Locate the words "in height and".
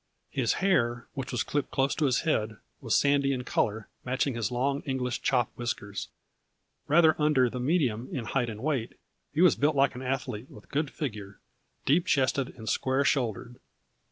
8.11-8.63